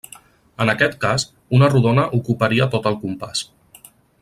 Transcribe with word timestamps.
En 0.63 0.71
aquest 0.71 0.95
cas, 1.03 1.25
una 1.59 1.69
rodona 1.75 2.07
ocuparia 2.21 2.69
tot 2.77 2.91
el 2.93 2.99
compàs. 3.07 3.45